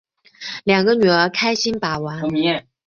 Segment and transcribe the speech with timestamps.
[0.63, 2.23] 两个女儿开心把玩